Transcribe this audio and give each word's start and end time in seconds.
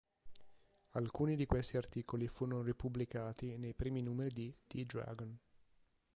Alcuni 0.93 1.35
di 1.35 1.45
questi 1.45 1.77
articoli 1.77 2.27
furono 2.27 2.63
ripubblicati 2.63 3.55
nei 3.59 3.75
primi 3.75 4.01
numeri 4.01 4.33
di 4.33 4.55
"The 4.65 4.83
Dragon". 4.83 5.37